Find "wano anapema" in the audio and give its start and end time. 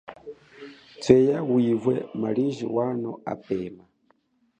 2.75-3.83